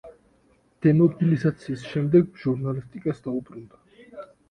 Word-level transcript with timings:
დემობილიზაციის 0.85 1.85
შემდეგ 1.91 2.35
ჟურნალისტიკას 2.47 3.25
დაუბრუნდა. 3.29 4.23